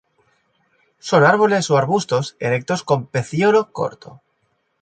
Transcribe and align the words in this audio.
Son 0.97 1.23
árboles 1.23 1.69
o 1.69 1.77
arbustos 1.77 2.35
erectos 2.39 2.81
con 2.81 3.05
pecíolo 3.05 3.71
corto. 3.71 4.19